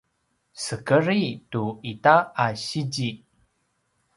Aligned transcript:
sekedri 0.63 1.25
tu 1.51 1.63
ita 1.91 2.15
a 2.45 2.45
sizi 2.65 3.09